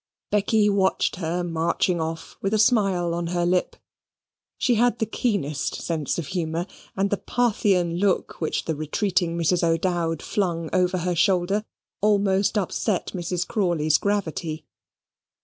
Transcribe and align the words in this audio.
Becky 0.31 0.67
watched 0.67 1.17
her 1.17 1.43
marching 1.43 2.01
off, 2.01 2.35
with 2.41 2.55
a 2.55 2.57
smile 2.57 3.13
on 3.13 3.27
her 3.27 3.45
lip. 3.45 3.75
She 4.57 4.73
had 4.73 4.97
the 4.97 5.05
keenest 5.05 5.75
sense 5.75 6.17
of 6.17 6.25
humour, 6.25 6.65
and 6.97 7.11
the 7.11 7.17
Parthian 7.19 7.99
look 7.99 8.41
which 8.41 8.65
the 8.65 8.73
retreating 8.73 9.37
Mrs. 9.37 9.61
O'Dowd 9.63 10.23
flung 10.23 10.71
over 10.73 10.97
her 10.97 11.13
shoulder 11.13 11.65
almost 12.01 12.57
upset 12.57 13.11
Mrs. 13.13 13.45
Crawley's 13.47 13.99
gravity. 13.99 14.65